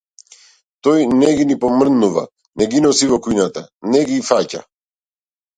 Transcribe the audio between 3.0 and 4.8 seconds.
во кујната, не ги фаќа.